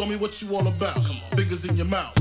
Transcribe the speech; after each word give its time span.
Show 0.00 0.06
me 0.06 0.16
what 0.16 0.40
you 0.40 0.56
all 0.56 0.66
about. 0.66 1.04
Fingers 1.36 1.66
in 1.66 1.76
your 1.76 1.84
mouth. 1.84 2.14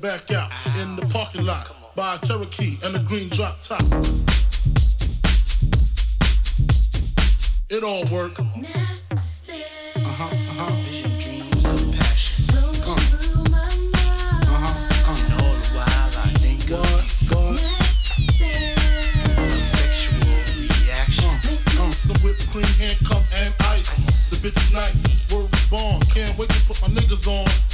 Back 0.00 0.30
out 0.30 0.52
in 0.78 0.94
the 0.94 1.04
parking 1.06 1.44
lot 1.44 1.74
by 1.96 2.14
a 2.14 2.24
Cherokee 2.24 2.78
and 2.84 2.94
a 2.94 3.00
green 3.00 3.28
drop 3.30 3.60
top. 3.60 3.82
It 7.68 7.82
all 7.82 8.04
worked. 8.06 8.40
night. 24.72 24.94
Word 25.32 25.50
was 25.50 25.70
born. 25.70 26.00
Can't 26.14 26.36
wait 26.38 26.48
to 26.50 26.60
put 26.66 26.80
my 26.82 26.88
niggas 26.88 27.26
on. 27.26 27.69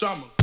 Summer. 0.00 0.39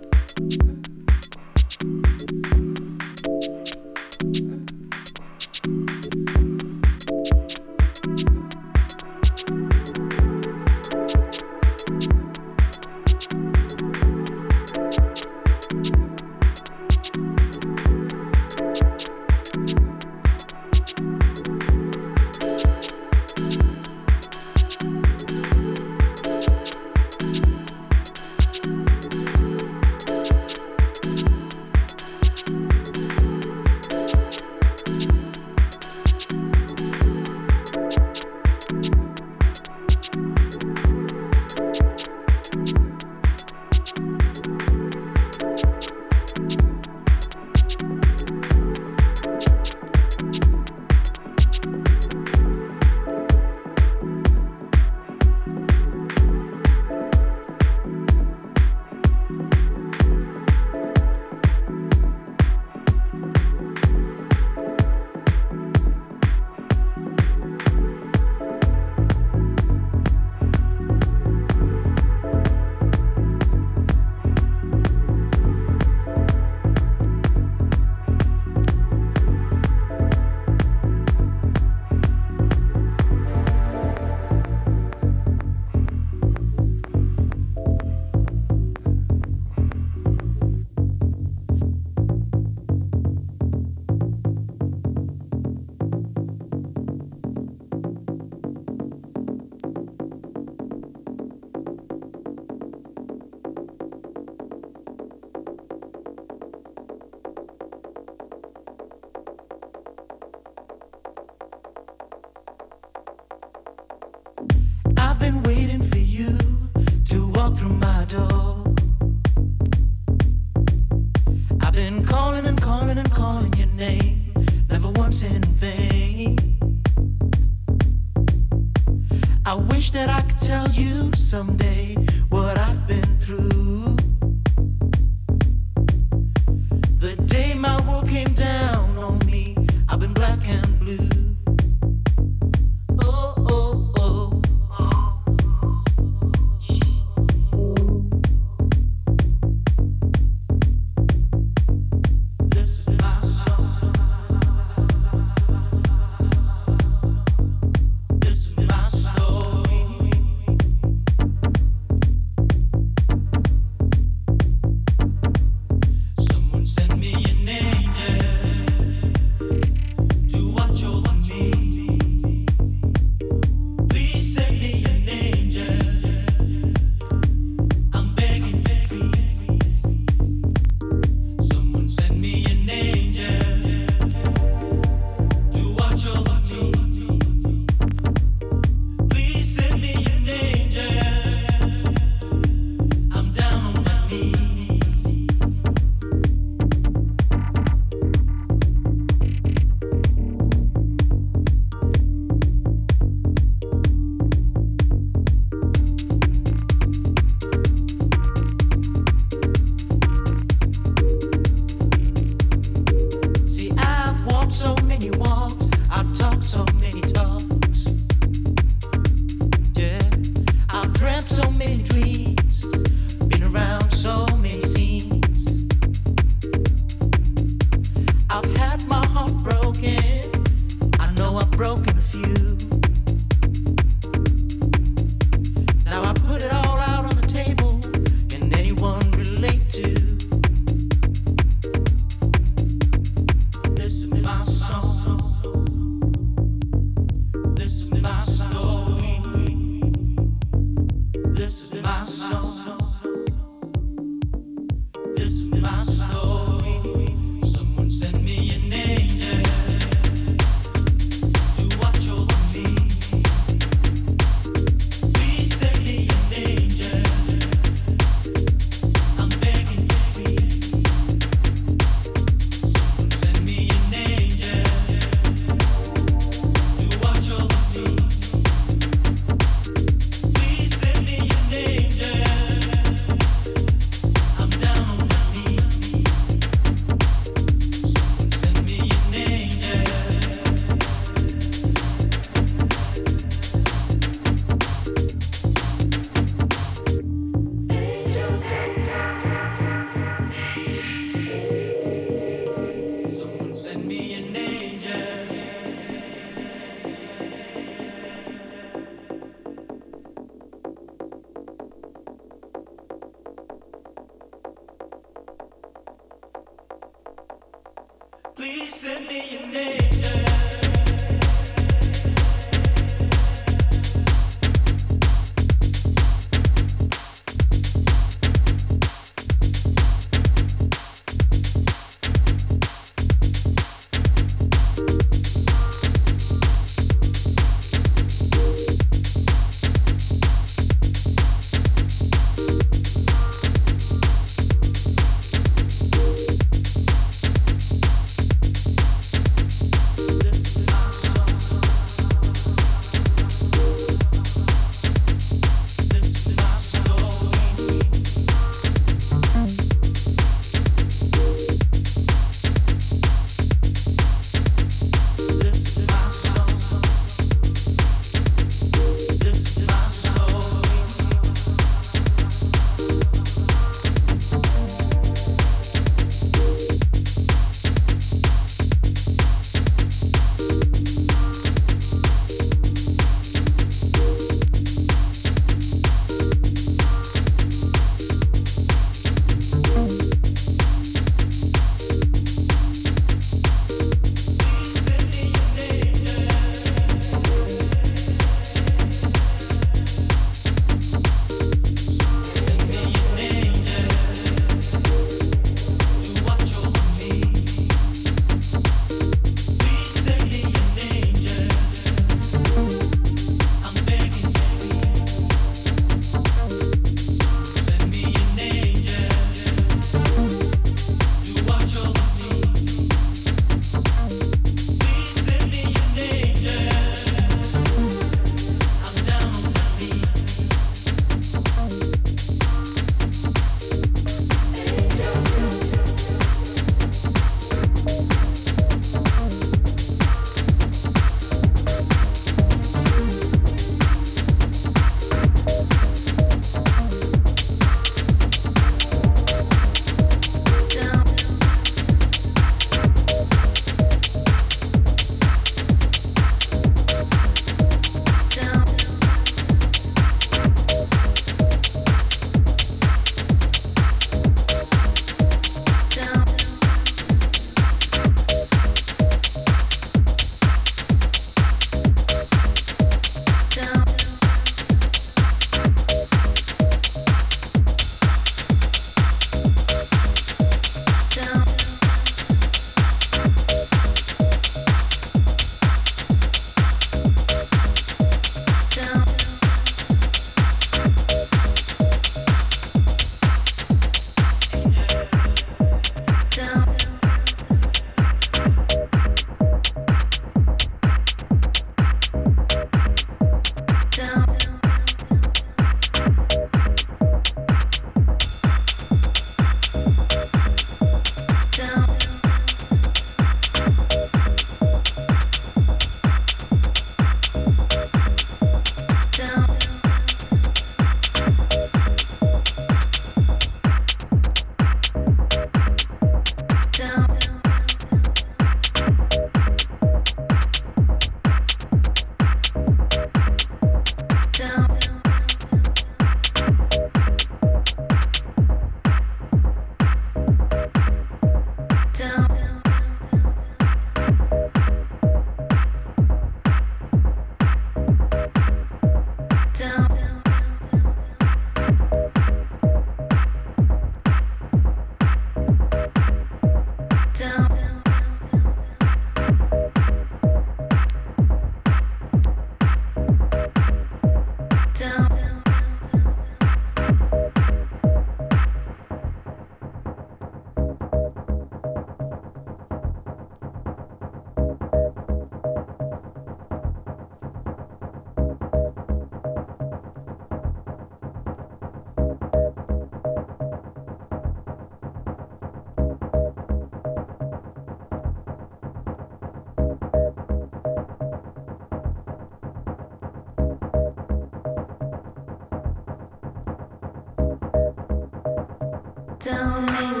tell 599.31 599.61
me 599.61 600.00